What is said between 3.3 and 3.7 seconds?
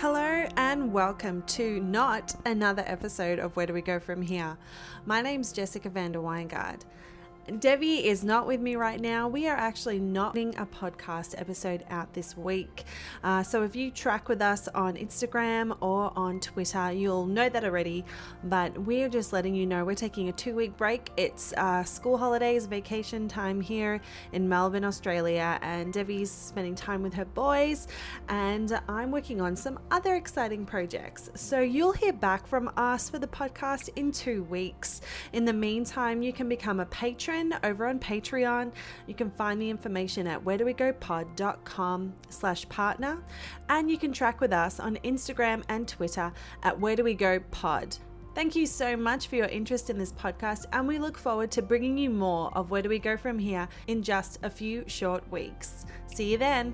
of Where